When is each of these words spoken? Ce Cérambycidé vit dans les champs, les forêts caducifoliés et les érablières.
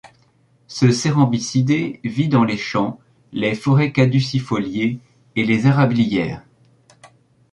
Ce 0.65 0.89
Cérambycidé 0.91 1.99
vit 2.03 2.27
dans 2.27 2.43
les 2.43 2.57
champs, 2.57 2.99
les 3.33 3.53
forêts 3.53 3.91
caducifoliés 3.91 4.97
et 5.35 5.43
les 5.45 5.67
érablières. 5.67 6.41